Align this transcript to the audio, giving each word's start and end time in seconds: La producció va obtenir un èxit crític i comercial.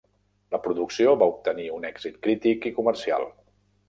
La 0.53 0.59
producció 0.61 1.11
va 1.23 1.27
obtenir 1.33 1.65
un 1.75 1.85
èxit 1.89 2.17
crític 2.29 2.65
i 2.71 2.73
comercial. 2.79 3.27